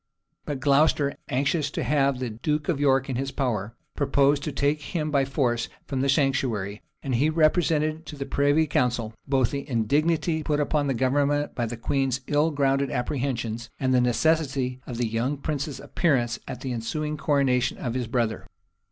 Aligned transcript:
But 0.45 0.59
Glocester, 0.59 1.13
anxious 1.29 1.69
to 1.69 1.83
have 1.83 2.17
the 2.17 2.31
duke 2.31 2.69
of 2.69 2.79
York 2.79 3.07
in 3.07 3.17
his 3.17 3.29
power, 3.29 3.75
proposed 3.95 4.41
to 4.45 4.51
take 4.51 4.81
him 4.81 5.11
by 5.11 5.25
force 5.25 5.69
from 5.85 6.01
the 6.01 6.09
sanctuary; 6.09 6.81
and 7.03 7.13
he 7.13 7.29
represented 7.29 8.07
to 8.07 8.15
the 8.15 8.25
privy 8.25 8.65
council 8.65 9.13
both 9.27 9.51
the 9.51 9.69
indignity 9.69 10.41
put 10.41 10.59
upon 10.59 10.87
the 10.87 10.95
government 10.95 11.53
by 11.53 11.67
the 11.67 11.77
queen's 11.77 12.21
ill 12.25 12.49
grounded 12.49 12.89
apprehensions, 12.89 13.69
and 13.79 13.93
the 13.93 14.01
necessity 14.01 14.81
of 14.87 14.97
the 14.97 15.05
young 15.07 15.37
prince's 15.37 15.79
appearance 15.79 16.39
at 16.47 16.61
the 16.61 16.73
ensuing 16.73 17.15
coronation 17.15 17.77
of 17.77 17.93
his 17.93 18.07
brother. 18.07 18.47